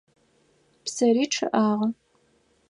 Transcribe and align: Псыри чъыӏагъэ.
Псыри 0.83 1.25
чъыӏагъэ. 1.33 1.87